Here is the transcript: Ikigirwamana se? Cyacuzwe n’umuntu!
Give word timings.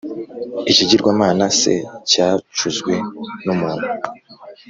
Ikigirwamana 0.71 1.45
se? 1.59 1.73
Cyacuzwe 2.09 2.93
n’umuntu! 3.45 3.87